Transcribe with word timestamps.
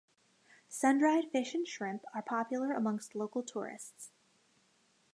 Sun-dried 0.67 1.29
fish 1.31 1.53
and 1.53 1.67
shrimp 1.67 2.05
are 2.15 2.23
popular 2.23 2.71
amongst 2.71 3.13
local 3.13 3.43
tourists. 3.43 4.09